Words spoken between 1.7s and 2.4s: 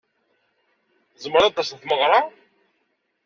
ɣer tmeɣṛa?